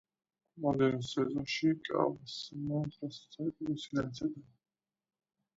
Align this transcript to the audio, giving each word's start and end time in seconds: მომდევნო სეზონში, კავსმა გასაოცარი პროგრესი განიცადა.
მომდევნო 0.63 1.01
სეზონში, 1.09 1.69
კავსმა 1.89 2.81
გასაოცარი 2.95 3.55
პროგრესი 3.61 3.93
განიცადა. 3.99 4.47